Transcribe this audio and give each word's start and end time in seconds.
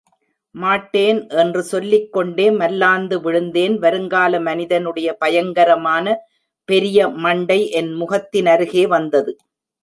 மாட்டேன் 0.55 1.19
என்று 1.27 1.61
சொல்லிக்கொண்டே 1.63 2.47
மல்லாந்து 2.51 3.17
விழுந்தேன் 3.19 3.75
வருங்கால 3.77 4.39
மனிதனுடைய 4.39 5.13
பயங்கரமான 5.13 6.15
பெரிய 6.69 7.07
மண்டை 7.07 7.59
என் 7.69 7.93
முகத்தினருகே 7.95 8.87
வந்தது. 8.87 9.33